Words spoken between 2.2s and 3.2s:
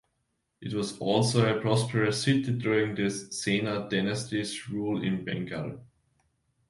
city during the